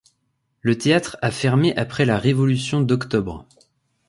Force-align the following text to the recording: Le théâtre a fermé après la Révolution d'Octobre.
Le 0.61 0.79
théâtre 0.79 1.15
a 1.21 1.29
fermé 1.29 1.77
après 1.77 2.05
la 2.05 2.17
Révolution 2.17 2.81
d'Octobre. 2.81 3.45